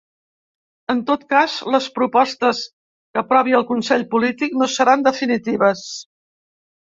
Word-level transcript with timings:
En 0.93 1.01
tot 1.09 1.25
cas, 1.33 1.57
les 1.73 1.89
propostes 1.97 2.61
que 3.13 3.21
aprovi 3.23 3.55
el 3.59 3.67
consell 3.73 4.05
polític 4.15 4.57
no 4.63 4.69
seran 4.77 5.05
definitives. 5.11 5.85